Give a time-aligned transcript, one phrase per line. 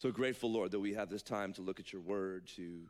[0.00, 2.88] So grateful, Lord, that we have this time to look at your word, to,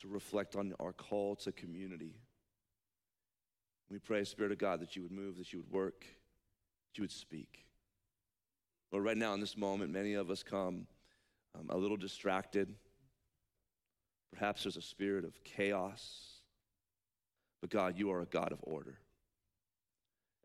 [0.00, 2.14] to reflect on our call to community.
[3.90, 7.04] We pray, Spirit of God, that you would move, that you would work, that you
[7.04, 7.64] would speak.
[8.92, 10.86] Lord, right now in this moment, many of us come
[11.58, 12.74] um, a little distracted.
[14.30, 16.42] Perhaps there's a spirit of chaos.
[17.62, 18.98] But God, you are a God of order.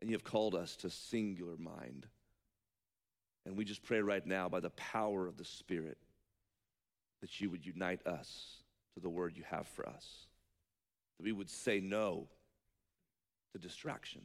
[0.00, 2.06] And you have called us to singular mind.
[3.46, 5.98] And we just pray right now by the power of the Spirit
[7.20, 8.56] that you would unite us
[8.94, 10.26] to the word you have for us.
[11.16, 12.26] That we would say no
[13.52, 14.22] to distraction.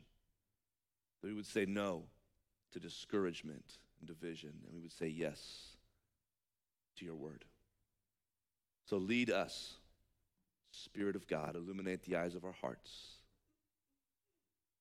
[1.22, 2.04] That we would say no
[2.74, 4.54] to discouragement and division.
[4.66, 5.40] And we would say yes
[6.98, 7.46] to your word.
[8.86, 9.76] So lead us
[10.72, 12.92] Spirit of God, illuminate the eyes of our hearts.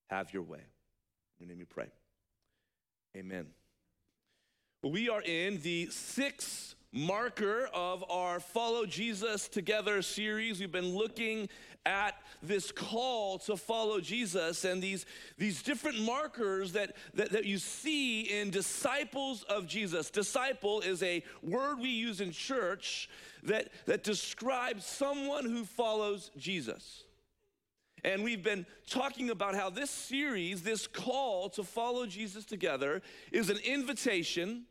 [0.09, 0.61] Have your way.
[1.39, 1.91] In your name we pray.
[3.15, 3.47] Amen.
[4.83, 10.59] We are in the sixth marker of our Follow Jesus Together series.
[10.59, 11.49] We've been looking
[11.85, 15.05] at this call to follow Jesus and these,
[15.37, 20.09] these different markers that, that, that you see in disciples of Jesus.
[20.09, 23.07] Disciple is a word we use in church
[23.43, 27.03] that, that describes someone who follows Jesus.
[28.03, 33.51] And we've been talking about how this series, this call to follow Jesus together, is
[33.51, 34.65] an invitation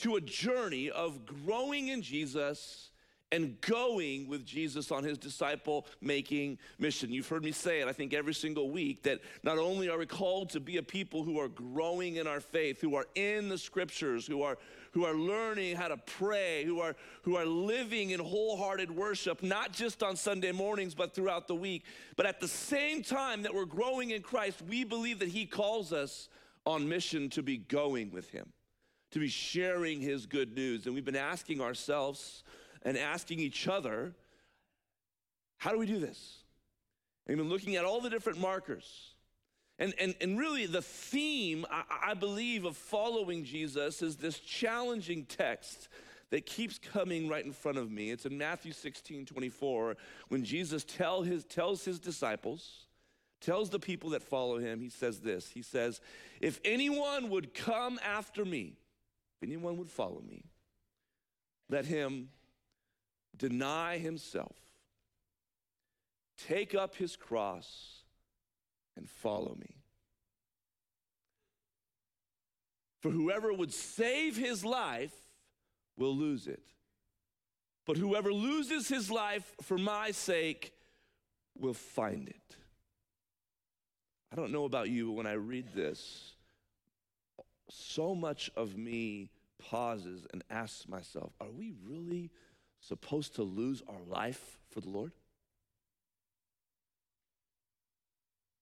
[0.00, 2.90] to a journey of growing in Jesus
[3.32, 7.12] and going with Jesus on his disciple making mission.
[7.12, 10.06] You've heard me say it, I think, every single week that not only are we
[10.06, 13.58] called to be a people who are growing in our faith, who are in the
[13.58, 14.58] scriptures, who are
[14.92, 19.72] who are learning how to pray, who are who are living in wholehearted worship, not
[19.72, 21.84] just on Sunday mornings, but throughout the week.
[22.16, 25.92] But at the same time that we're growing in Christ, we believe that he calls
[25.92, 26.28] us
[26.66, 28.52] on mission to be going with him,
[29.10, 30.86] to be sharing his good news.
[30.86, 32.42] And we've been asking ourselves,
[32.82, 34.12] and asking each other,
[35.58, 36.38] how do we do this?
[37.26, 39.14] And we've been looking at all the different markers.
[39.78, 45.24] And, and, and really, the theme, I, I believe, of following Jesus is this challenging
[45.24, 45.88] text
[46.30, 48.10] that keeps coming right in front of me.
[48.10, 49.96] It's in Matthew 16 24,
[50.28, 52.86] when Jesus tell his, tells his disciples,
[53.40, 56.00] tells the people that follow him, he says this He says,
[56.40, 58.76] If anyone would come after me,
[59.40, 60.44] if anyone would follow me,
[61.70, 62.28] let him
[63.36, 64.56] deny himself,
[66.36, 68.02] take up his cross,
[68.96, 69.76] and follow me.
[73.00, 75.14] For whoever would save his life
[75.96, 76.62] will lose it.
[77.86, 80.74] But whoever loses his life for my sake
[81.58, 82.56] will find it.
[84.30, 86.34] I don't know about you, but when I read this,
[87.72, 92.30] so much of me pauses and asks myself, are we really
[92.80, 95.12] supposed to lose our life for the Lord?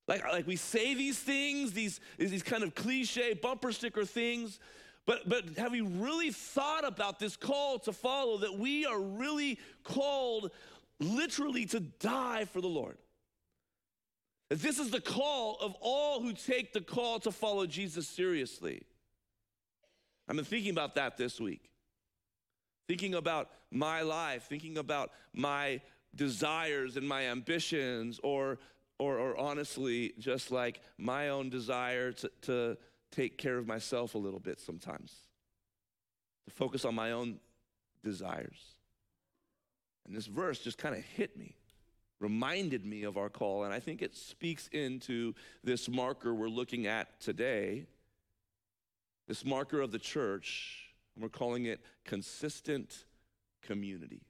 [0.07, 4.59] Like, like we say these things, these, these kind of cliche bumper sticker things,
[5.07, 9.59] but, but have we really thought about this call to follow that we are really
[9.85, 10.51] called
[10.99, 12.99] literally to die for the Lord?
[14.51, 18.83] That this is the call of all who take the call to follow Jesus seriously.
[20.28, 21.71] I've been thinking about that this week.
[22.87, 25.81] Thinking about my life, thinking about my
[26.15, 28.59] desires and my ambitions, or,
[28.99, 32.77] or, or honestly, just like my own desire to, to
[33.11, 35.15] take care of myself a little bit sometimes,
[36.47, 37.38] to focus on my own
[38.03, 38.75] desires.
[40.06, 41.56] And this verse just kind of hit me,
[42.21, 46.87] reminded me of our call, and I think it speaks into this marker we're looking
[46.87, 47.87] at today,
[49.28, 50.89] this marker of the church
[51.21, 53.05] we're calling it consistent
[53.62, 54.22] community.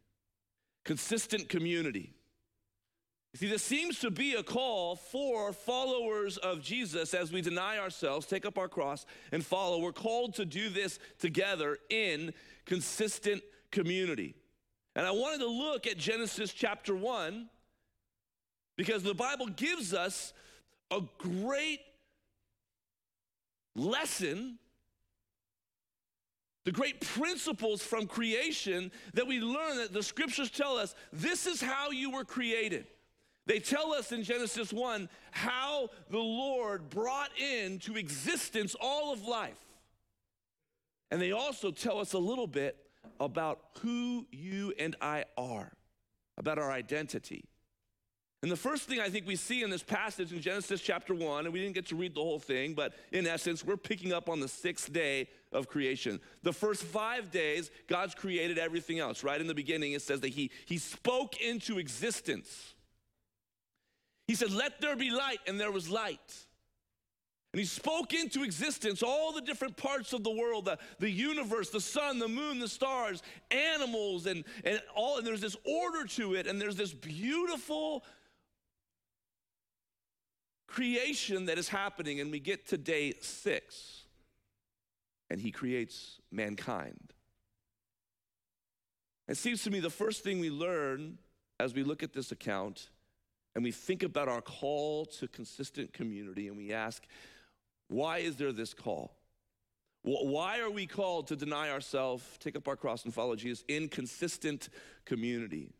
[0.85, 2.15] Consistent community.
[3.35, 7.79] You see, this seems to be a call for followers of Jesus as we deny
[7.79, 9.81] ourselves, take up our cross, and follow.
[9.81, 12.33] We're called to do this together in
[12.65, 14.35] consistent community.
[14.97, 17.51] And I wanted to look at Genesis chapter 1
[18.77, 20.33] because the Bible gives us
[20.91, 21.81] a great
[23.77, 24.59] lesson
[26.69, 31.63] the great principles from creation that we learn that the scriptures tell us this is
[31.63, 32.87] how you were created.
[33.47, 39.57] They tell us in Genesis 1 how the Lord brought into existence all of life.
[41.11, 42.77] And they also tell us a little bit
[43.19, 45.73] about who you and I are,
[46.37, 47.47] about our identity.
[48.43, 51.47] And the first thing I think we see in this passage in Genesis chapter 1,
[51.47, 54.29] and we didn't get to read the whole thing, but in essence, we're picking up
[54.29, 56.21] on the sixth day of creation.
[56.43, 59.25] The first five days, God's created everything else.
[59.25, 62.75] Right in the beginning, it says that He, he spoke into existence.
[64.27, 66.45] He said, Let there be light, and there was light.
[67.53, 71.71] And he spoke into existence all the different parts of the world, the, the universe,
[71.71, 76.35] the sun, the moon, the stars, animals, and, and all, and there's this order to
[76.35, 78.05] it, and there's this beautiful
[80.67, 83.98] creation that is happening, and we get to day six,
[85.31, 87.13] and he creates mankind.
[89.29, 91.19] It seems to me the first thing we learn
[91.61, 92.89] as we look at this account
[93.55, 97.05] and we think about our call to consistent community and we ask,
[97.89, 99.15] why is there this call?
[100.03, 103.89] Why are we called to deny ourselves, take up our cross, and follow Jesus in
[103.89, 104.69] consistent
[105.05, 105.75] community?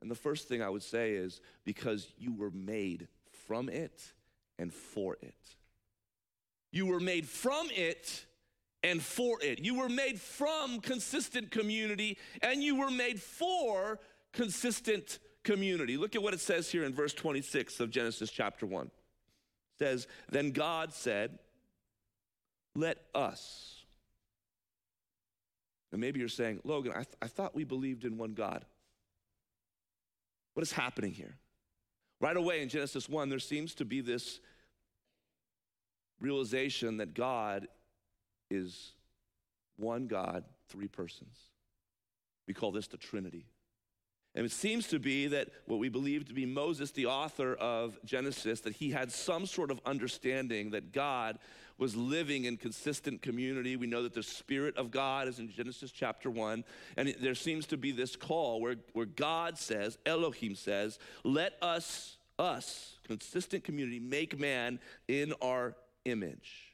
[0.00, 3.08] And the first thing I would say is because you were made
[3.46, 4.12] from it
[4.58, 5.34] and for it.
[6.72, 8.24] You were made from it
[8.84, 9.64] and for it.
[9.64, 13.98] You were made from consistent community and you were made for
[14.32, 15.96] consistent community.
[15.96, 18.86] Look at what it says here in verse 26 of Genesis chapter 1.
[18.86, 18.90] It
[19.78, 21.38] says, Then God said,
[22.76, 23.84] let us.
[25.92, 28.64] And maybe you're saying, Logan, I, th- I thought we believed in one God.
[30.54, 31.36] What is happening here?
[32.20, 34.40] Right away in Genesis 1, there seems to be this
[36.20, 37.68] realization that God
[38.50, 38.92] is
[39.76, 41.36] one God, three persons.
[42.46, 43.46] We call this the Trinity.
[44.36, 47.98] And it seems to be that what we believe to be Moses, the author of
[48.04, 51.38] Genesis, that he had some sort of understanding that God
[51.78, 53.76] was living in consistent community.
[53.76, 56.64] We know that the Spirit of God is in Genesis chapter 1.
[56.96, 62.16] And there seems to be this call where, where God says, Elohim says, let us,
[62.38, 66.73] us, consistent community, make man in our image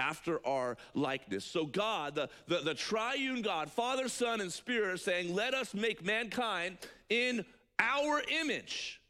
[0.00, 1.44] after our likeness.
[1.44, 5.74] So, God, the, the, the, triune God, Father, Son, and Spirit, are saying, Let us
[5.74, 7.44] make mankind in
[7.78, 9.00] our image.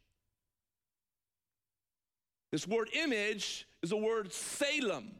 [2.51, 5.19] This word image is a word Tselem.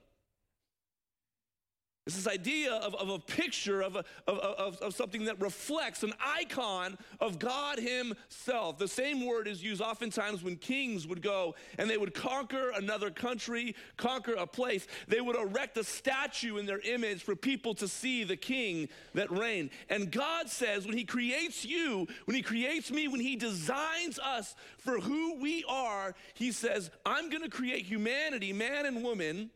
[2.11, 6.03] It's this idea of, of a picture of, a, of, of, of, something that reflects
[6.03, 8.79] an icon of God Himself.
[8.79, 13.13] The same word is used oftentimes when kings would go and they would conquer another
[13.13, 14.89] country, conquer a place.
[15.07, 19.31] They would erect a statue in their image for people to see the king that
[19.31, 19.71] reigned.
[19.89, 24.57] And God says, when He creates you, when He creates me, when He designs us
[24.79, 29.51] for who we are, He says, I'm going to create humanity, man and woman,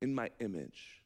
[0.00, 0.97] in my image.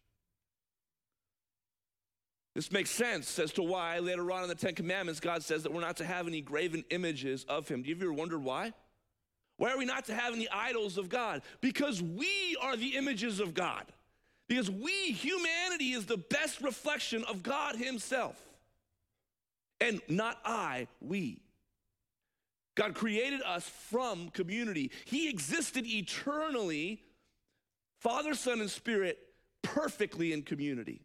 [2.55, 5.73] This makes sense as to why later on in the Ten Commandments, God says that
[5.73, 7.83] we're not to have any graven images of Him.
[7.83, 8.75] Do you ever wonder why?
[9.57, 11.43] Why are we not to have any idols of God?
[11.61, 13.85] Because we are the images of God.
[14.49, 18.37] Because we, humanity, is the best reflection of God Himself.
[19.81, 21.41] And not I, we.
[22.75, 24.91] God created us from community.
[25.05, 27.03] He existed eternally,
[28.01, 29.19] Father, Son, and Spirit,
[29.63, 31.01] perfectly in community.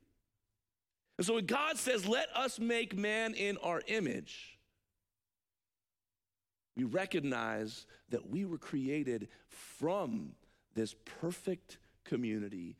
[1.17, 4.57] And so when God says, let us make man in our image,
[6.75, 10.33] we recognize that we were created from
[10.75, 12.77] this perfect community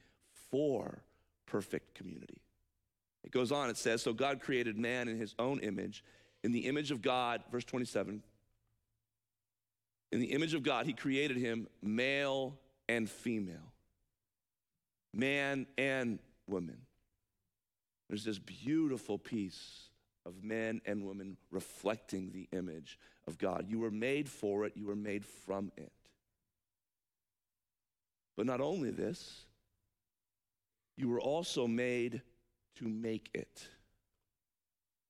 [0.51, 1.03] for
[1.47, 2.41] perfect community.
[3.23, 6.03] It goes on, it says, So God created man in his own image.
[6.43, 8.21] In the image of God, verse 27,
[10.11, 12.57] in the image of God, he created him male
[12.87, 13.73] and female,
[15.13, 16.77] man and woman.
[18.09, 19.89] There's this beautiful piece
[20.25, 22.97] of men and women reflecting the image
[23.27, 23.65] of God.
[23.67, 25.91] You were made for it, you were made from it.
[28.35, 29.45] But not only this,
[30.95, 32.21] you were also made
[32.75, 33.67] to make it.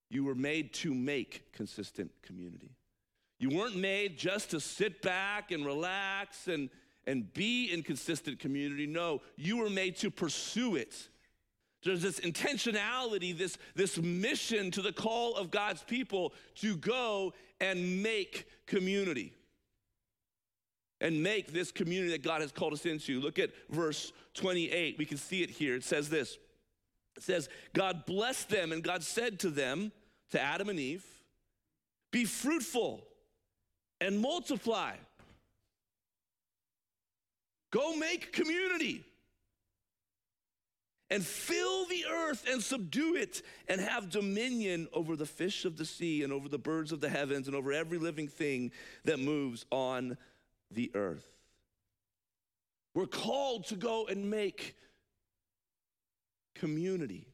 [0.10, 2.72] You were made to make consistent community.
[3.40, 6.70] You weren't made just to sit back and relax and,
[7.06, 8.88] and be in consistent community.
[8.88, 11.10] No, you were made to pursue it
[11.84, 18.02] there's this intentionality, this, this mission to the call of God's people to go and
[18.02, 19.34] make community.
[21.00, 23.20] And make this community that God has called us into.
[23.22, 24.98] Look at verse 28.
[24.98, 25.76] We can see it here.
[25.76, 26.40] It says this
[27.16, 29.92] It says, God blessed them, and God said to them,
[30.32, 31.06] to Adam and Eve,
[32.12, 33.06] Be fruitful
[34.02, 34.94] and multiply.
[37.72, 39.06] Go make community
[41.10, 45.86] and fill the earth and subdue it and have dominion over the fish of the
[45.86, 48.72] sea and over the birds of the heavens and over every living thing
[49.06, 50.18] that moves on
[50.72, 51.28] the earth.
[52.94, 54.76] We're called to go and make
[56.56, 57.28] community.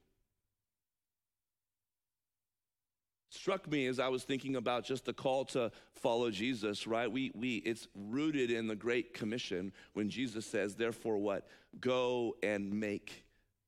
[3.30, 7.12] Struck me as I was thinking about just the call to follow Jesus, right?
[7.12, 11.48] We, we, it's rooted in the Great Commission when Jesus says, therefore, what?
[11.80, 13.24] Go and make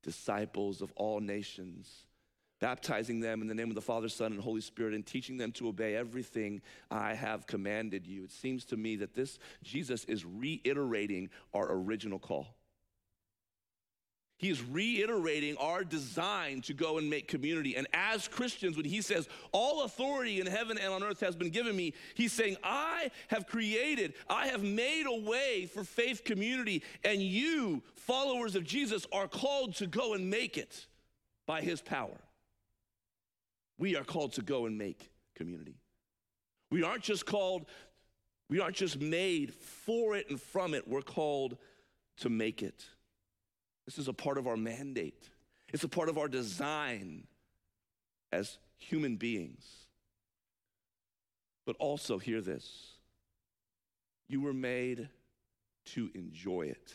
[0.06, 2.06] disciples of all nations,
[2.62, 5.52] baptizing them in the name of the Father, Son, and Holy Spirit, and teaching them
[5.54, 8.24] to obey everything I have commanded you.
[8.24, 12.56] It seems to me that this Jesus is reiterating our original call.
[14.38, 17.78] He is reiterating our design to go and make community.
[17.78, 21.52] And as Christians, when he says, All authority in heaven and on earth has been
[21.52, 26.84] given me, he's saying, I have created, I have made a way for faith community,
[27.06, 30.86] and you, followers of Jesus, are called to go and make it
[31.46, 32.20] by his power.
[33.78, 35.78] We are called to go and make community.
[36.72, 37.68] We aren't just called,
[38.50, 41.58] we aren't just made for it and from it, we're called
[42.18, 42.86] to make it.
[43.86, 45.30] This is a part of our mandate,
[45.74, 47.28] it's a part of our design
[48.32, 49.66] as human beings.
[51.66, 52.96] But also, hear this
[54.28, 55.10] you were made
[55.86, 56.94] to enjoy it.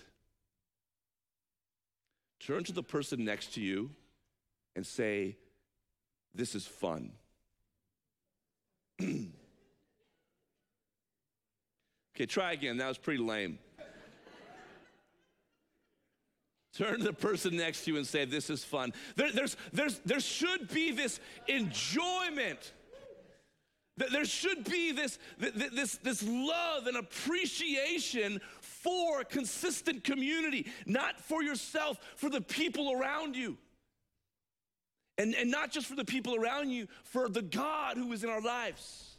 [2.40, 3.90] Turn to the person next to you
[4.74, 5.36] and say,
[6.34, 7.12] This is fun.
[9.00, 9.28] okay,
[12.26, 12.78] try again.
[12.78, 13.58] That was pretty lame.
[16.80, 18.94] Turn to the person next to you and say, This is fun.
[19.14, 22.72] There, there's, there's, there should be this enjoyment.
[23.98, 32.00] There should be this, this, this love and appreciation for consistent community, not for yourself,
[32.16, 33.58] for the people around you.
[35.18, 38.30] And, and not just for the people around you, for the God who is in
[38.30, 39.18] our lives.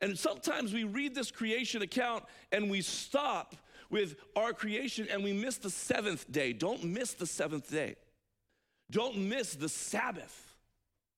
[0.00, 3.54] And sometimes we read this creation account and we stop
[3.90, 6.52] with our creation and we miss the seventh day.
[6.52, 7.96] Don't miss the seventh day.
[8.90, 10.56] Don't miss the Sabbath.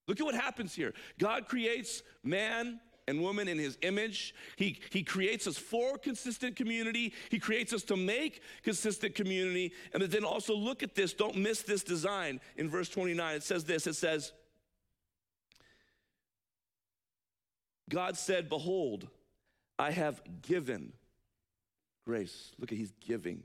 [0.07, 0.95] Look at what happens here.
[1.19, 4.35] God creates man and woman in his image.
[4.57, 7.13] He, he creates us for consistent community.
[7.31, 9.73] He creates us to make consistent community.
[9.93, 11.13] And then also look at this.
[11.13, 12.41] Don't miss this design.
[12.57, 14.33] In verse 29, it says this it says,
[17.89, 19.09] God said, Behold,
[19.79, 20.93] I have given
[22.07, 22.53] Grace.
[22.59, 23.43] Look at he's giving.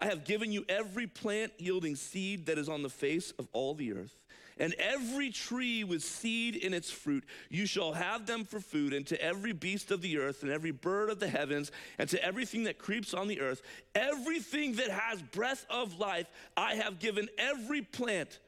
[0.00, 3.74] I have given you every plant yielding seed that is on the face of all
[3.74, 4.18] the earth,
[4.58, 7.24] and every tree with seed in its fruit.
[7.50, 10.70] You shall have them for food, and to every beast of the earth, and every
[10.70, 13.62] bird of the heavens, and to everything that creeps on the earth,
[13.94, 18.38] everything that has breath of life, I have given every plant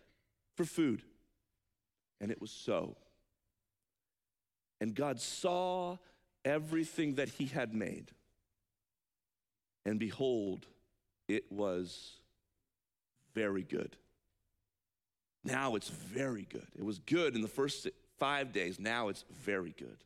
[0.56, 1.02] for food.
[2.20, 2.96] And it was so.
[4.80, 5.96] And God saw
[6.44, 8.10] everything that he had made
[9.84, 10.66] and behold,
[11.28, 12.18] it was
[13.34, 13.96] very good.
[15.44, 16.66] Now it's very good.
[16.76, 18.78] It was good in the first five days.
[18.78, 19.98] Now it's very good.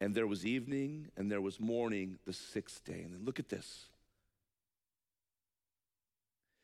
[0.00, 3.02] And there was evening and there was morning the sixth day.
[3.02, 3.86] And then look at this.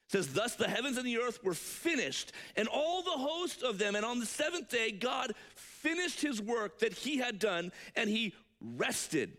[0.09, 3.79] It says, Thus the heavens and the earth were finished, and all the host of
[3.79, 3.97] them.
[3.97, 8.33] And on the seventh day, God finished his work that he had done, and he
[8.61, 9.33] rested.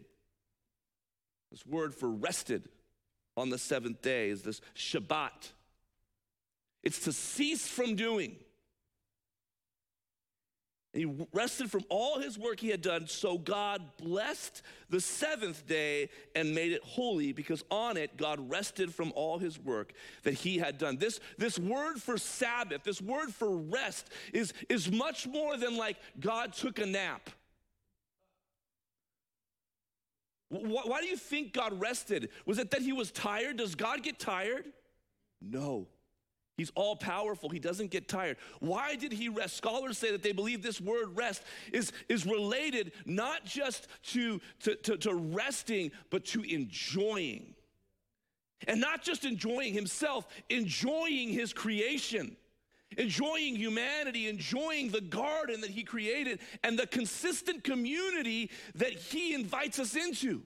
[1.51, 2.69] This word for rested
[3.35, 5.51] on the seventh day is this Shabbat.
[6.83, 8.35] It's to cease from doing.
[10.93, 16.09] He rested from all his work he had done, so God blessed the seventh day
[16.33, 20.57] and made it holy because on it God rested from all his work that he
[20.57, 20.97] had done.
[20.97, 25.97] This, this word for Sabbath, this word for rest, is, is much more than like
[26.19, 27.29] God took a nap.
[30.49, 32.29] Why do you think God rested?
[32.45, 33.57] Was it that he was tired?
[33.57, 34.65] Does God get tired?
[35.41, 35.87] No.
[36.55, 37.49] He's all powerful.
[37.49, 38.37] He doesn't get tired.
[38.59, 39.55] Why did he rest?
[39.55, 44.75] Scholars say that they believe this word rest is, is related not just to, to,
[44.75, 47.53] to, to resting, but to enjoying.
[48.67, 52.35] And not just enjoying himself, enjoying his creation
[52.97, 59.79] enjoying humanity, enjoying the garden that He created, and the consistent community that He invites
[59.79, 60.43] us into.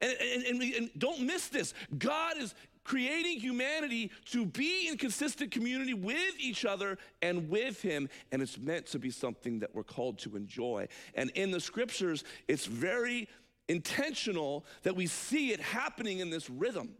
[0.00, 5.50] And, and, and, and don't miss this God is creating humanity to be in consistent
[5.50, 9.82] community with each other and with Him, and it's meant to be something that we're
[9.82, 10.88] called to enjoy.
[11.14, 13.28] And in the scriptures, it's very
[13.68, 16.94] intentional that we see it happening in this rhythm.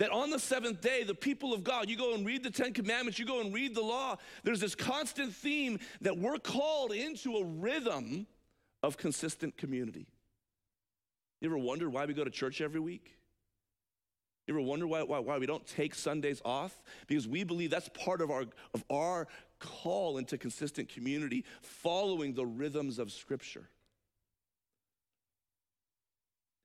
[0.00, 2.72] That on the seventh day, the people of God, you go and read the Ten
[2.72, 7.36] Commandments, you go and read the law, there's this constant theme that we're called into
[7.36, 8.26] a rhythm
[8.82, 10.06] of consistent community.
[11.42, 13.14] You ever wonder why we go to church every week?
[14.46, 16.80] You ever wonder why, why, why we don't take Sundays off?
[17.06, 19.28] Because we believe that's part of our, of our
[19.58, 23.68] call into consistent community, following the rhythms of Scripture.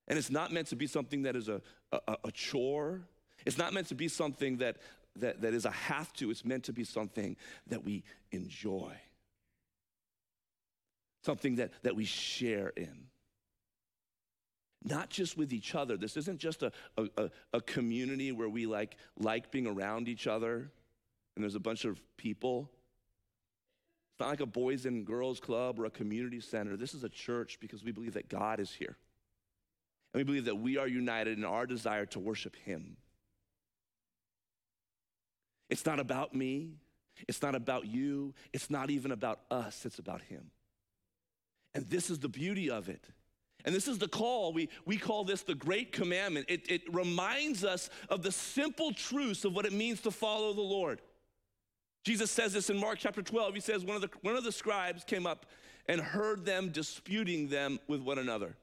[0.07, 1.61] And it's not meant to be something that is a,
[1.91, 3.01] a, a chore.
[3.45, 4.77] It's not meant to be something that,
[5.17, 6.31] that, that is a have to.
[6.31, 7.35] It's meant to be something
[7.67, 8.93] that we enjoy,
[11.23, 13.07] something that, that we share in.
[14.83, 15.97] Not just with each other.
[15.97, 20.71] This isn't just a, a, a community where we like, like being around each other
[21.35, 22.69] and there's a bunch of people.
[24.13, 26.77] It's not like a boys and girls club or a community center.
[26.77, 28.95] This is a church because we believe that God is here.
[30.13, 32.95] And we believe that we are united in our desire to worship Him.
[35.69, 36.71] It's not about me.
[37.27, 38.33] It's not about you.
[38.53, 39.85] It's not even about us.
[39.85, 40.51] It's about Him.
[41.73, 43.05] And this is the beauty of it.
[43.65, 44.53] And this is the call.
[44.53, 46.45] We, we call this the Great Commandment.
[46.49, 50.61] It, it reminds us of the simple truths of what it means to follow the
[50.61, 51.01] Lord.
[52.03, 53.55] Jesus says this in Mark chapter 12.
[53.55, 55.47] He says, One of the, one of the scribes came up
[55.87, 58.55] and heard them disputing them with one another.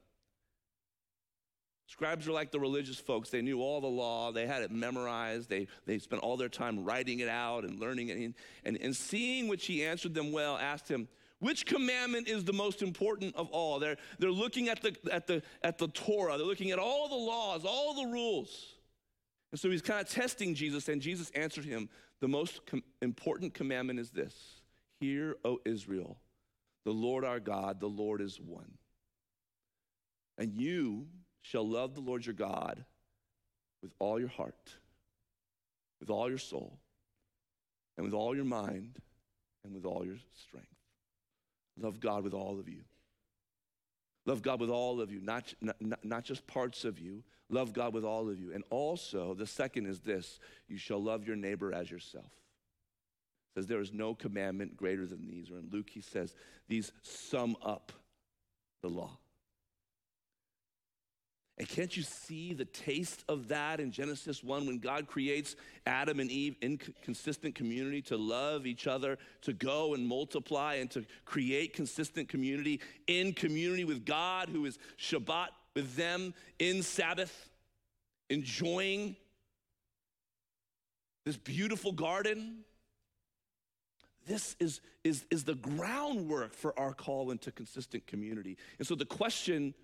[1.87, 3.29] Scribes are like the religious folks.
[3.29, 6.83] They knew all the law, they had it memorized, they, they spent all their time
[6.83, 8.17] writing it out and learning it.
[8.17, 11.07] And, and, and seeing which he answered them well, asked him,
[11.39, 13.77] which commandment is the most important of all?
[13.77, 17.15] They're, they're looking at the, at, the, at the Torah, they're looking at all the
[17.15, 18.75] laws, all the rules.
[19.51, 21.89] And so he's kind of testing Jesus, and Jesus answered him
[22.21, 24.33] The most com- important commandment is this
[25.01, 26.17] Hear, O Israel,
[26.85, 28.77] the Lord our God, the Lord is one.
[30.37, 31.07] And you,
[31.43, 32.83] shall love the Lord your God
[33.83, 34.73] with all your heart,
[35.99, 36.79] with all your soul,
[37.95, 38.97] and with all your mind,
[39.63, 40.67] and with all your strength.
[41.79, 42.81] Love God with all of you.
[44.25, 47.23] Love God with all of you, not, not, not just parts of you.
[47.49, 48.53] Love God with all of you.
[48.53, 52.25] And also, the second is this you shall love your neighbor as yourself.
[52.25, 55.51] It says there is no commandment greater than these.
[55.51, 56.33] Or in Luke, he says
[56.69, 57.91] these sum up
[58.81, 59.17] the law.
[61.57, 66.19] And can't you see the taste of that in Genesis 1 when God creates Adam
[66.19, 71.05] and Eve in consistent community to love each other, to go and multiply, and to
[71.25, 77.49] create consistent community in community with God, who is Shabbat with them in Sabbath,
[78.31, 79.15] enjoying
[81.23, 82.63] this beautiful garden?
[84.25, 88.57] This is, is, is the groundwork for our call into consistent community.
[88.79, 89.75] And so the question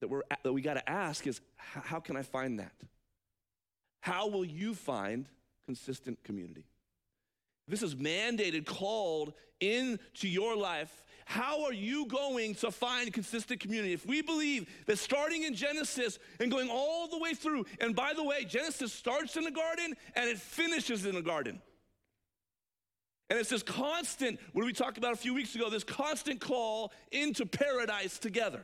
[0.00, 2.72] that, we're, that we got to ask is how can I find that?
[4.00, 5.26] How will you find
[5.66, 6.64] consistent community?
[7.68, 11.02] This is mandated, called into your life.
[11.24, 13.92] How are you going to find consistent community?
[13.92, 18.12] If we believe that starting in Genesis and going all the way through, and by
[18.14, 21.60] the way, Genesis starts in the garden and it finishes in the garden.
[23.28, 26.92] And it's this constant, what we talked about a few weeks ago, this constant call
[27.10, 28.62] into paradise together.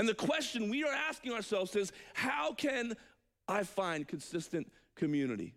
[0.00, 2.94] And the question we are asking ourselves is how can
[3.46, 5.52] I find consistent community?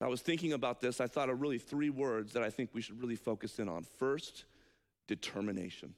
[0.00, 0.98] I was thinking about this.
[0.98, 3.84] I thought of really three words that I think we should really focus in on.
[3.98, 4.46] First,
[5.08, 5.92] determination.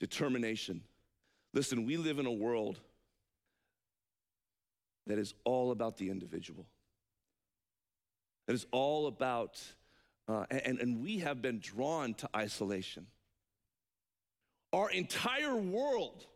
[0.00, 0.80] Determination.
[1.52, 2.80] Listen, we live in a world
[5.06, 6.64] that is all about the individual,
[8.46, 9.62] that is all about,
[10.28, 13.06] uh, and, and we have been drawn to isolation.
[14.74, 16.26] Our entire world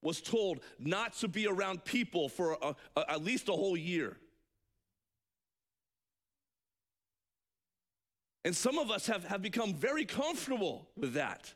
[0.00, 4.16] was told not to be around people for a, a, at least a whole year.
[8.46, 11.52] And some of us have, have become very comfortable with that.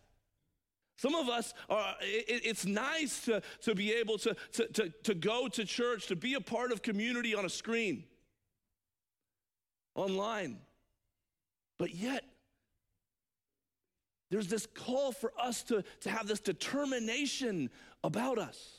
[0.99, 5.15] Some of us are, it, it's nice to, to be able to, to, to, to
[5.15, 8.05] go to church, to be a part of community on a screen,
[9.95, 10.59] online.
[11.79, 12.25] But yet,
[14.31, 17.71] there's this call for us to, to have this determination
[18.03, 18.77] about us.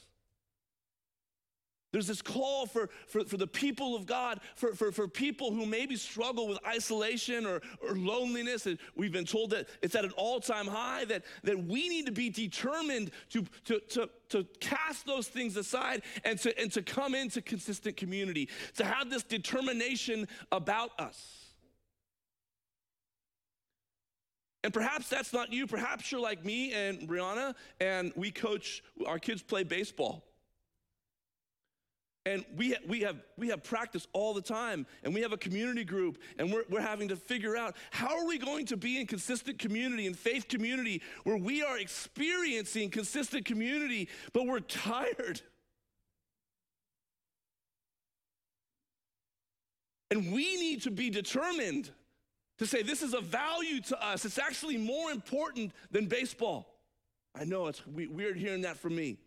[1.94, 5.66] There's this call for, for, for the people of God, for, for, for people who
[5.66, 8.66] maybe struggle with isolation or, or loneliness.
[8.66, 12.06] And we've been told that it's at an all time high, that, that we need
[12.08, 16.82] to be determined to, to, to, to cast those things aside and to, and to
[16.82, 21.47] come into consistent community, to have this determination about us.
[24.64, 25.68] And perhaps that's not you.
[25.68, 30.24] Perhaps you're like me and Brianna, and we coach, our kids play baseball.
[32.28, 35.86] and we, we, have, we have practice all the time, and we have a community
[35.86, 39.08] group, and we're, we're having to figure out how are we going to be in
[39.08, 45.42] consistent community and faith community where we are experiencing consistent community, but we're tired.
[50.12, 51.92] And we need to be determined
[52.58, 54.26] to say this is a value to us.
[54.26, 56.74] It's actually more important than baseball.
[57.36, 59.18] I know it's weird hearing that from me.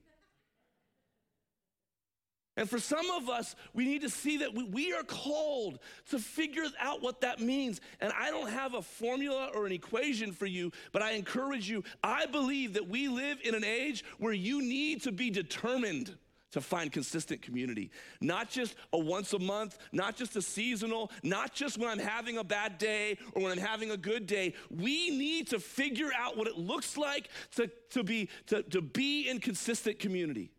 [2.57, 5.79] And for some of us, we need to see that we, are called
[6.11, 7.81] to figure out what that means.
[8.01, 11.85] And I don't have a formula or an equation for you, but I encourage you.
[12.03, 16.17] I believe that we live in an age where you need to be determined
[16.53, 17.91] to find consistent community.
[18.21, 22.39] Not just a once a month, not just a seasonal, not just when I'm having
[22.39, 24.55] a bad day or when I'm having a good day.
[24.71, 29.29] We need to figure out what it looks like to, to, be, to, to be
[29.29, 30.51] in consistent community.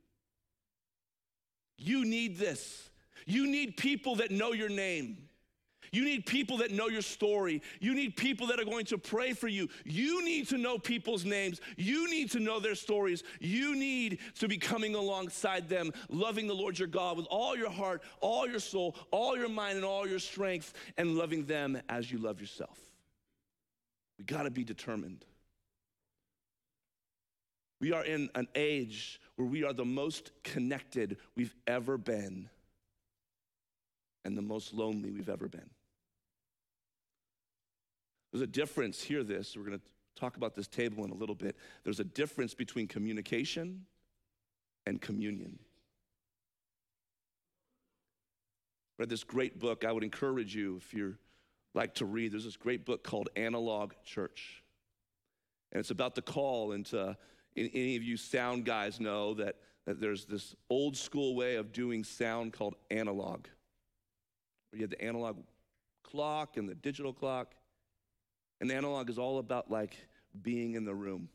[1.77, 2.89] You need this.
[3.25, 5.17] You need people that know your name.
[5.91, 7.62] You need people that know your story.
[7.82, 9.67] You need people that are going to pray for you.
[9.84, 11.60] You need to know people's names.
[11.75, 13.23] You need to know their stories.
[13.41, 17.69] You need to be coming alongside them, loving the Lord your God with all your
[17.69, 22.10] heart, all your soul, all your mind, and all your strength, and loving them as
[22.10, 22.80] you love yourself.
[24.17, 25.25] We got to be determined.
[27.82, 32.49] We are in an age where we are the most connected we've ever been
[34.23, 35.69] and the most lonely we've ever been.
[38.32, 41.36] There's a difference, hear this, we're going to talk about this table in a little
[41.36, 41.56] bit.
[41.84, 43.86] There's a difference between communication
[44.86, 45.60] and communion.
[49.02, 49.84] read this great book.
[49.84, 51.15] I would encourage you, if you
[51.74, 54.63] like to read, there's this great book called Analog Church.
[55.72, 57.17] And it's about the call into
[57.56, 59.56] any of you sound guys know that,
[59.88, 63.48] that there's this old school way of doing sound called analog,
[64.70, 65.38] where you have the analog
[66.04, 67.56] clock and the digital clock.
[68.62, 69.97] And analog is all about like
[70.41, 71.28] being in the room.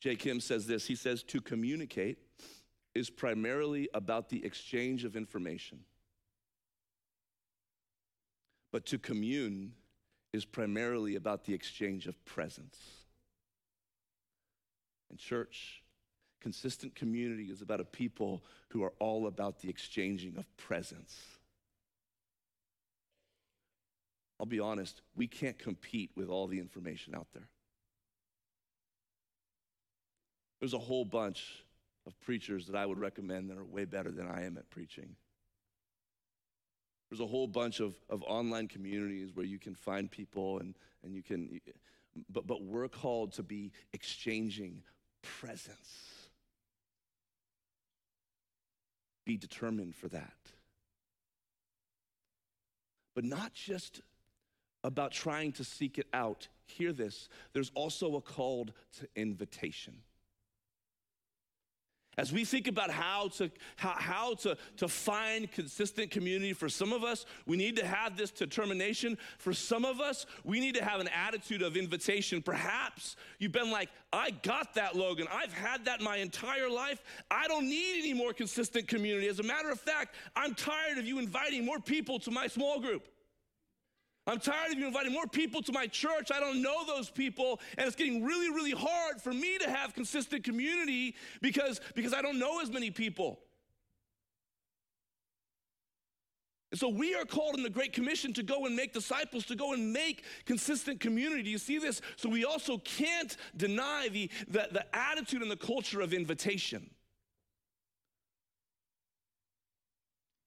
[0.00, 2.18] Jay Kim says this he says, to communicate
[2.94, 5.80] is primarily about the exchange of information.
[8.70, 9.72] But to commune
[10.34, 12.78] is primarily about the exchange of presence.
[15.08, 15.82] And, church,
[16.40, 21.37] consistent community is about a people who are all about the exchanging of presence.
[24.38, 27.48] I'll be honest, we can't compete with all the information out there.
[30.60, 31.64] There's a whole bunch
[32.06, 35.16] of preachers that I would recommend that are way better than I am at preaching.
[37.10, 41.14] There's a whole bunch of, of online communities where you can find people and, and
[41.14, 41.60] you can,
[42.30, 44.82] but, but we're called to be exchanging
[45.22, 46.28] presence.
[49.24, 50.32] Be determined for that.
[53.14, 54.00] But not just
[54.84, 56.48] about trying to seek it out.
[56.66, 59.94] Hear this there's also a call to invitation.
[62.18, 66.92] As we think about how to, how, how to, to find consistent community, for some
[66.92, 69.16] of us, we need to have this determination.
[69.38, 72.42] For some of us, we need to have an attitude of invitation.
[72.42, 75.28] Perhaps you've been like, I got that, Logan.
[75.32, 77.00] I've had that my entire life.
[77.30, 79.28] I don't need any more consistent community.
[79.28, 82.80] As a matter of fact, I'm tired of you inviting more people to my small
[82.80, 83.06] group.
[84.28, 86.30] I'm tired of you inviting more people to my church.
[86.32, 89.94] I don't know those people, and it's getting really, really hard for me to have
[89.94, 93.40] consistent community because, because I don't know as many people.
[96.70, 99.56] And so we are called in the Great Commission to go and make disciples, to
[99.56, 101.42] go and make consistent community.
[101.44, 102.02] Do you see this?
[102.16, 106.90] So we also can't deny the, the, the attitude and the culture of invitation.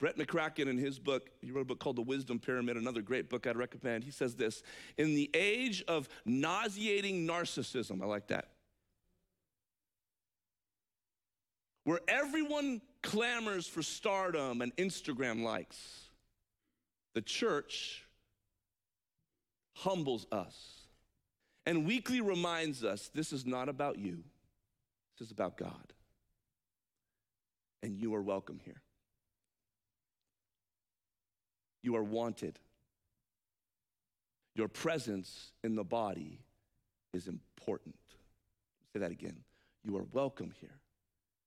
[0.02, 3.30] Brett McCracken, in his book, he wrote a book called The Wisdom Pyramid, another great
[3.30, 4.04] book I'd recommend.
[4.04, 4.64] He says this
[4.98, 8.50] In the age of nauseating narcissism, I like that,
[11.84, 15.78] where everyone clamors for stardom and Instagram likes,
[17.14, 18.04] the church
[19.76, 20.88] humbles us
[21.68, 24.24] and weekly reminds us this is not about you,
[25.20, 25.94] this is about God.
[27.84, 28.82] And you are welcome here.
[31.82, 32.60] You are wanted.
[34.56, 36.39] Your presence in the body
[37.13, 37.96] is important.
[38.94, 39.38] Say that again.
[39.84, 40.80] You are welcome here.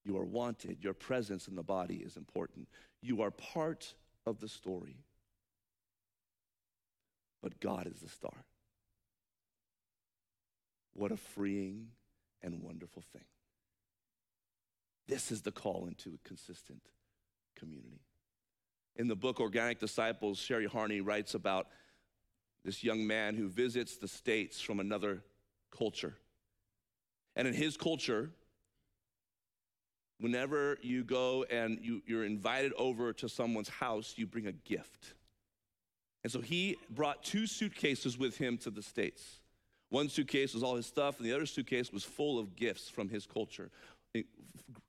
[0.05, 0.79] You are wanted.
[0.83, 2.69] Your presence in the body is important.
[3.01, 3.95] You are part
[4.27, 4.97] of the story.
[7.43, 8.45] But God is the star.
[10.95, 11.89] What a freeing
[12.43, 13.25] and wonderful thing.
[15.07, 16.83] This is the call into a consistent
[17.59, 18.01] community.
[18.97, 21.67] In the book Organic Disciples, Sherry Harney writes about
[22.65, 25.23] this young man who visits the States from another
[25.77, 26.15] culture.
[27.37, 28.31] And in his culture,
[30.21, 35.15] whenever you go and you, you're invited over to someone's house, you bring a gift.
[36.23, 39.41] And so he brought two suitcases with him to the States.
[39.91, 43.09] One suitcase was all his stuff, and the other suitcase was full of gifts from
[43.09, 43.71] his culture.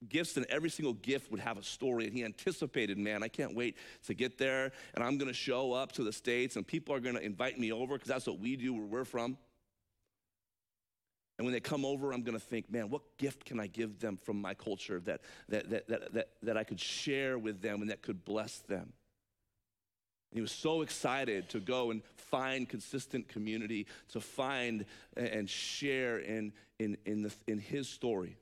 [0.09, 2.05] Gifts, and every single gift would have a story.
[2.05, 5.91] And he anticipated, man, I can't wait to get there, and I'm gonna show up
[5.93, 8.73] to the States, and people are gonna invite me over because that's what we do
[8.73, 9.37] where we're from.
[11.37, 13.99] And when they come over, I'm going to think, man, what gift can I give
[13.99, 17.81] them from my culture that, that, that, that, that, that I could share with them
[17.81, 18.93] and that could bless them?
[20.31, 24.85] He was so excited to go and find consistent community, to find
[25.15, 28.37] and share in, in, in, the, in his story.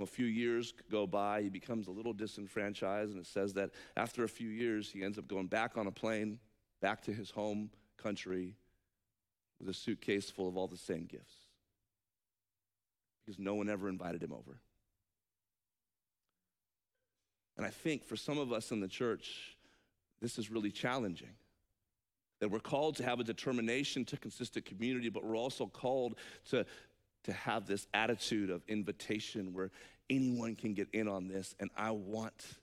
[0.00, 4.24] A few years go by, he becomes a little disenfranchised, and it says that after
[4.24, 6.38] a few years, he ends up going back on a plane,
[6.80, 8.56] back to his home country,
[9.60, 11.34] with a suitcase full of all the same gifts
[13.24, 14.58] because no one ever invited him over.
[17.56, 19.56] And I think for some of us in the church,
[20.20, 21.34] this is really challenging.
[22.40, 26.16] That we're called to have a determination to consistent community, but we're also called
[26.50, 26.66] to,
[27.24, 29.70] to have this attitude of invitation where
[30.10, 31.54] anyone can get in on this.
[31.60, 32.56] And I want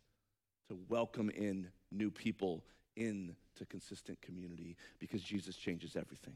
[0.69, 2.63] to welcome in new people
[2.95, 6.35] into consistent community because Jesus changes everything.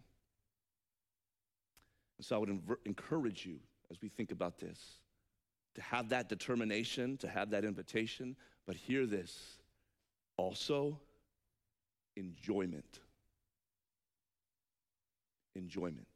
[2.18, 3.60] And so I would encourage you
[3.92, 4.80] as we think about this
[5.76, 9.58] to have that determination, to have that invitation, but hear this
[10.38, 11.00] also
[12.16, 13.00] enjoyment.
[15.56, 16.08] Enjoyment.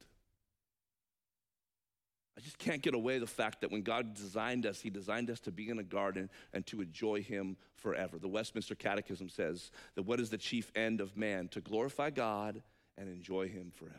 [2.38, 5.40] I just can't get away the fact that when God designed us, He designed us
[5.42, 8.20] to be in a garden and to enjoy Him forever.
[8.20, 11.48] The Westminster Catechism says that what is the chief end of man?
[11.50, 12.62] To glorify God
[12.96, 13.96] and enjoy Him forever.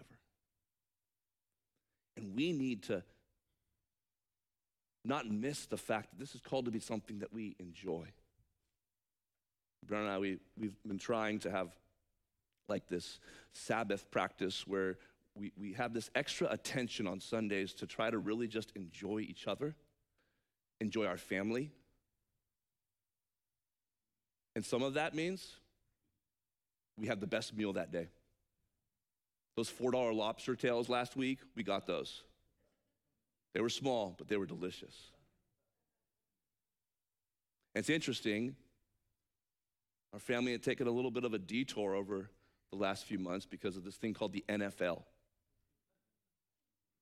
[2.17, 3.03] And we need to
[5.05, 8.07] not miss the fact that this is called to be something that we enjoy.
[9.87, 11.71] Brown and I, we, we've been trying to have
[12.69, 13.19] like this
[13.53, 14.99] Sabbath practice where
[15.39, 19.47] we, we have this extra attention on Sundays to try to really just enjoy each
[19.47, 19.75] other,
[20.81, 21.71] enjoy our family.
[24.57, 25.57] And some of that means
[26.97, 28.09] we have the best meal that day.
[29.57, 32.23] Those $4 lobster tails last week, we got those.
[33.55, 34.95] They were small, but they were delicious.
[37.75, 38.57] And it's interesting,
[40.13, 42.31] our family had taken a little bit of a detour over
[42.71, 45.03] the last few months because of this thing called the NFL.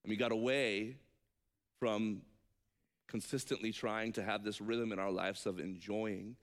[0.06, 0.98] And we got away
[1.80, 2.22] from
[3.08, 6.36] consistently trying to have this rhythm in our lives of enjoying,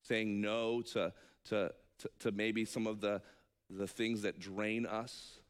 [0.00, 1.12] saying no to,
[1.50, 3.20] to, to, to maybe some of the,
[3.68, 5.40] the things that drain us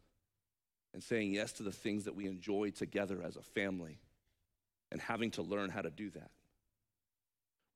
[0.92, 4.00] and saying yes to the things that we enjoy together as a family
[4.90, 6.32] and having to learn how to do that.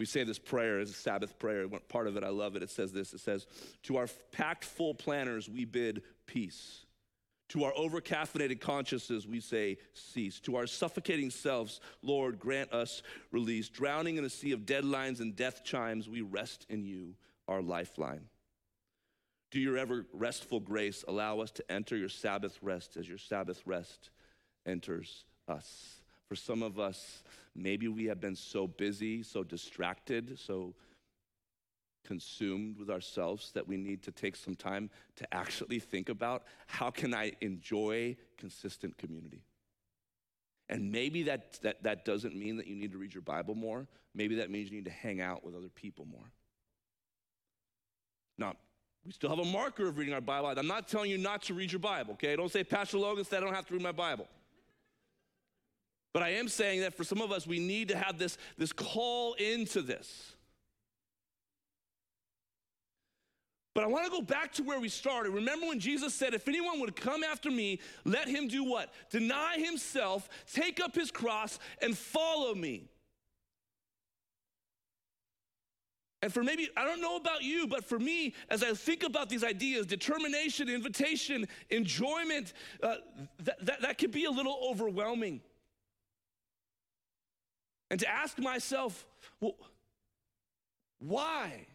[0.01, 1.65] We say this prayer as a Sabbath prayer.
[1.89, 2.65] Part of it, I love it.
[2.65, 3.47] It says this it says,
[3.85, 6.86] To our packed full planners, we bid peace.
[7.51, 10.41] To our overcaffeinated consciences, we say, cease.
[10.41, 13.69] To our suffocating selves, Lord, grant us release.
[13.69, 17.15] Drowning in a sea of deadlines and death chimes, we rest in you,
[17.47, 18.25] our lifeline.
[19.53, 23.63] Do your ever restful grace allow us to enter your Sabbath rest as your Sabbath
[23.65, 24.11] rest
[24.67, 26.01] enters us.
[26.29, 27.23] For some of us,
[27.55, 30.75] maybe we have been so busy, so distracted, so
[32.07, 36.91] consumed with ourselves that we need to take some time to actually think about how
[36.91, 39.43] can I enjoy consistent community?
[40.69, 43.87] And maybe that, that, that doesn't mean that you need to read your Bible more.
[44.15, 46.31] Maybe that means you need to hang out with other people more.
[48.39, 48.55] Now,
[49.05, 50.53] we still have a marker of reading our Bible.
[50.57, 52.35] I'm not telling you not to read your Bible, okay?
[52.35, 54.27] Don't say, Pastor Logan said I don't have to read my Bible.
[56.13, 58.73] But I am saying that for some of us, we need to have this, this
[58.73, 60.36] call into this.
[63.77, 65.33] But I want to go back to where we started.
[65.33, 68.91] Remember when Jesus said, If anyone would come after me, let him do what?
[69.11, 72.89] Deny himself, take up his cross, and follow me.
[76.23, 79.29] And for maybe, I don't know about you, but for me, as I think about
[79.29, 82.95] these ideas, determination, invitation, enjoyment, uh,
[83.43, 85.43] that, that, that can be a little overwhelming.
[87.91, 89.05] And to ask myself,
[89.39, 89.57] well,
[90.99, 91.67] why?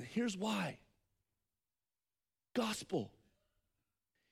[0.00, 0.78] And here's why
[2.54, 3.10] gospel.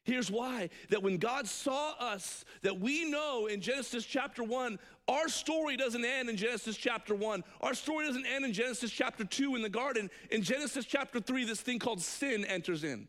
[0.03, 4.79] Here's why that when God saw us, that we know in Genesis chapter 1,
[5.09, 7.45] our story doesn't end in Genesis chapter 1.
[7.61, 10.09] Our story doesn't end in Genesis chapter 2 in the garden.
[10.31, 13.07] In Genesis chapter 3, this thing called sin enters in.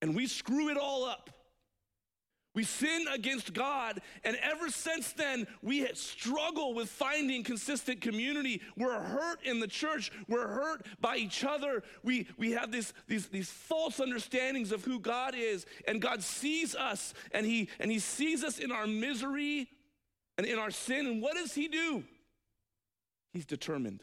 [0.00, 1.28] And we screw it all up.
[2.52, 8.60] We sin against God, and ever since then, we struggle with finding consistent community.
[8.76, 10.10] We're hurt in the church.
[10.26, 11.84] We're hurt by each other.
[12.02, 16.74] We, we have this, these, these false understandings of who God is, and God sees
[16.74, 19.68] us, and he, and he sees us in our misery
[20.40, 21.06] and in our sin.
[21.06, 22.02] And what does He do?
[23.34, 24.02] He's determined.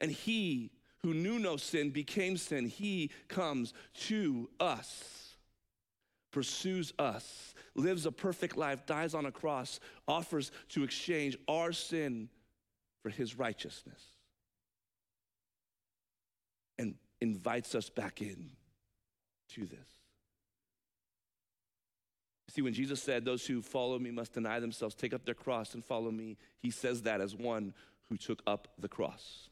[0.00, 2.66] And He who knew no sin became sin.
[2.66, 3.72] He comes
[4.06, 5.23] to us
[6.34, 12.28] pursues us, lives a perfect life, dies on a cross, offers to exchange our sin
[13.04, 14.02] for his righteousness,
[16.76, 18.50] and invites us back in
[19.50, 19.78] to this.
[22.48, 25.74] See, when Jesus said, Those who follow me must deny themselves, take up their cross,
[25.74, 27.74] and follow me, he says that as one
[28.08, 29.50] who took up the cross.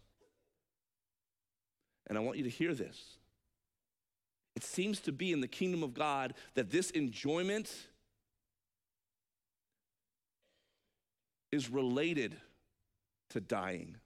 [2.09, 3.18] And I want you to hear this.
[4.54, 7.72] It seems to be in the kingdom of God that this enjoyment
[11.50, 12.36] is related
[13.30, 13.96] to dying.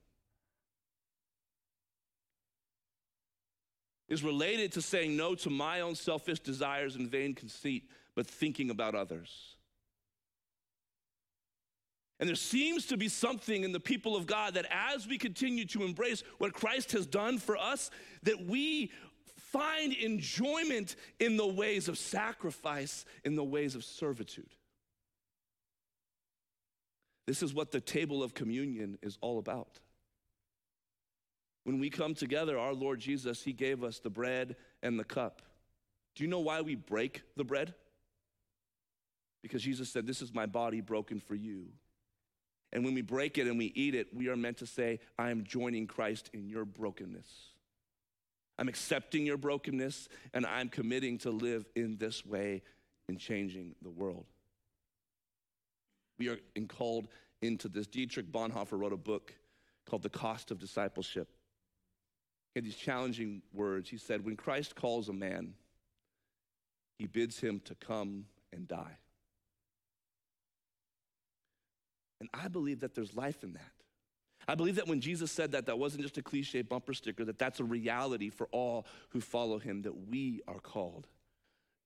[4.09, 8.71] Is related to saying no to my own selfish desires and vain conceit, but thinking
[8.71, 9.57] about others.
[12.19, 15.67] And there seems to be something in the people of God that as we continue
[15.67, 17.91] to embrace what Christ has done for us,
[18.23, 18.91] that we
[19.57, 24.51] find enjoyment in the ways of sacrifice, in the ways of servitude.
[27.27, 29.81] This is what the table of communion is all about.
[31.65, 35.43] When we come together, our Lord Jesus, He gave us the bread and the cup.
[36.15, 37.75] Do you know why we break the bread?
[39.43, 41.67] Because Jesus said, This is my body broken for you.
[42.73, 45.31] And when we break it and we eat it, we are meant to say, I
[45.31, 47.56] am joining Christ in your brokenness.
[48.59, 52.63] I'm accepting your brokenness and I'm committing to live in this way
[53.09, 54.25] in changing the world.
[56.19, 56.39] We are
[56.69, 57.09] called
[57.43, 57.87] into this.
[57.87, 59.35] Dietrich Bonhoeffer wrote a book
[59.85, 61.29] called The Cost of Discipleship.
[62.55, 63.91] He had these challenging words.
[63.91, 65.55] He said, When Christ calls a man,
[66.99, 68.99] he bids him to come and die.
[72.21, 73.76] And I believe that there's life in that.
[74.49, 77.39] I believe that when Jesus said that, that wasn't just a cliche bumper sticker, that
[77.39, 81.09] that's a reality for all who follow him, that we are called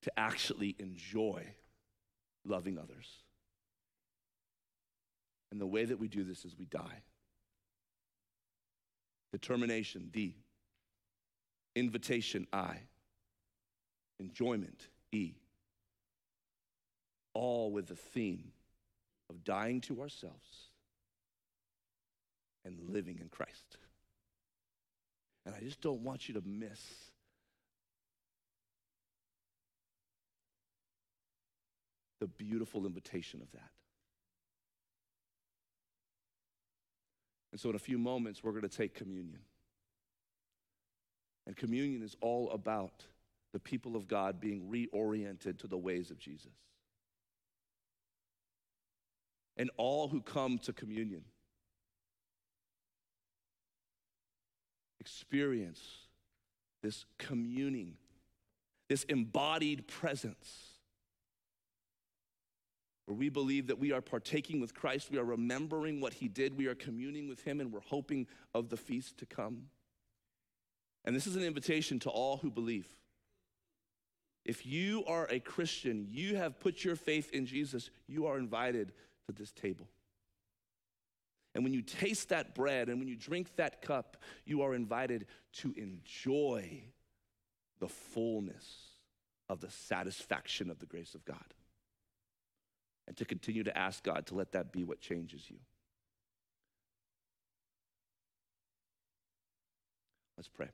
[0.02, 1.46] to actually enjoy
[2.44, 3.08] loving others.
[5.50, 7.02] And the way that we do this is we die.
[9.32, 10.36] Determination, D.
[11.74, 12.76] Invitation, I.
[14.18, 15.32] Enjoyment, E.
[17.32, 18.52] All with the theme
[19.30, 20.69] of dying to ourselves
[22.64, 23.78] and living in Christ.
[25.46, 26.80] And I just don't want you to miss
[32.20, 33.70] the beautiful invitation of that.
[37.52, 39.40] And so, in a few moments, we're going to take communion.
[41.46, 43.06] And communion is all about
[43.52, 46.52] the people of God being reoriented to the ways of Jesus.
[49.56, 51.24] And all who come to communion
[55.00, 55.80] experience
[56.82, 57.94] this communing,
[58.88, 60.66] this embodied presence.
[63.06, 66.56] Where we believe that we are partaking with Christ, we are remembering what he did,
[66.56, 69.64] we are communing with him, and we're hoping of the feast to come.
[71.04, 72.86] And this is an invitation to all who believe.
[74.44, 78.92] If you are a Christian, you have put your faith in Jesus, you are invited
[79.26, 79.88] to this table.
[81.54, 85.26] And when you taste that bread and when you drink that cup, you are invited
[85.54, 86.84] to enjoy
[87.80, 88.90] the fullness
[89.48, 91.54] of the satisfaction of the grace of God.
[93.08, 95.56] And to continue to ask God to let that be what changes you.
[100.36, 100.68] Let's pray.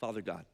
[0.00, 0.46] Father God,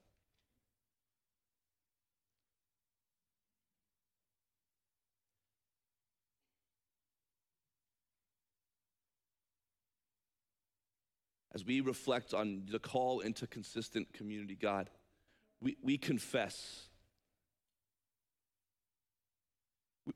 [11.57, 14.90] as we reflect on the call into consistent community, God,
[15.62, 16.82] we, we confess.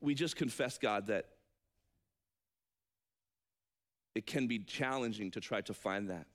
[0.02, 1.24] We just confess, God, that
[4.14, 6.26] it can be challenging to try to find that.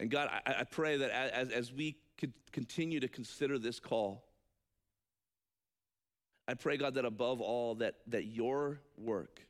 [0.00, 1.98] And God, I, I pray that as, as we
[2.50, 4.24] continue to consider this call,
[6.48, 9.40] I pray, God, that above all, that, that your work,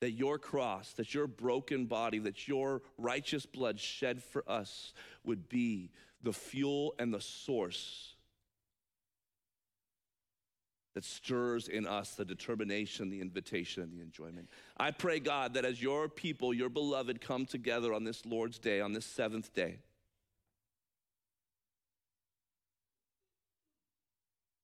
[0.00, 4.92] that your cross, that your broken body, that your righteous blood shed for us
[5.24, 5.90] would be
[6.22, 8.16] the fuel and the source
[10.96, 14.48] that stirs in us the determination, the invitation, and the enjoyment.
[14.78, 18.80] I pray, God, that as your people, your beloved, come together on this Lord's Day,
[18.80, 19.76] on this seventh day,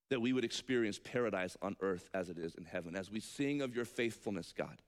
[0.09, 2.97] that we would experience paradise on earth as it is in heaven.
[2.97, 4.81] As we sing of your faithfulness, God,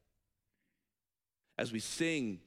[1.58, 2.40] as we sing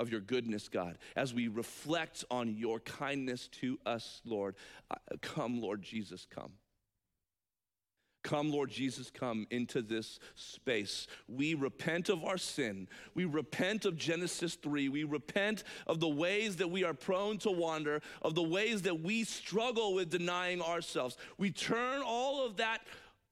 [0.00, 4.56] of your goodness, God, as we reflect on your kindness to us, Lord.
[4.90, 6.52] Uh, come, Lord Jesus, come.
[8.22, 11.06] Come, Lord Jesus, come into this space.
[11.26, 12.88] We repent of our sin.
[13.14, 14.90] We repent of Genesis 3.
[14.90, 19.00] We repent of the ways that we are prone to wander, of the ways that
[19.00, 21.16] we struggle with denying ourselves.
[21.38, 22.80] We turn all of that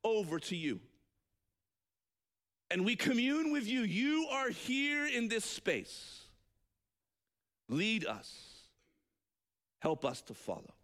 [0.05, 0.81] over to you.
[2.71, 3.81] And we commune with you.
[3.81, 6.21] You are here in this space.
[7.69, 8.33] Lead us.
[9.81, 10.75] Help us to follow.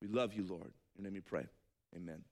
[0.00, 0.72] We love you, Lord.
[0.96, 1.46] In your name we pray.
[1.94, 2.22] Amen.